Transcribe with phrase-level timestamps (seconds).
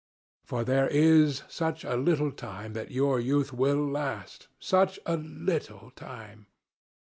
[0.45, 6.47] For there is such a little time that your youth will last—such a little time.